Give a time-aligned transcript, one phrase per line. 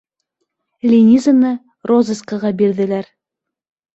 [0.93, 1.51] Линизаны
[1.91, 3.13] розыскаға бирҙеләр.